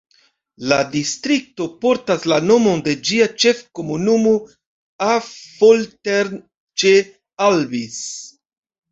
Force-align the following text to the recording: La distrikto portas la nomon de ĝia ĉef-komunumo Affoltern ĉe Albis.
La 0.69 0.77
distrikto 0.93 1.65
portas 1.83 2.23
la 2.31 2.37
nomon 2.51 2.79
de 2.87 2.95
ĝia 3.09 3.27
ĉef-komunumo 3.43 4.31
Affoltern 5.09 6.33
ĉe 6.85 6.95
Albis. 7.49 7.99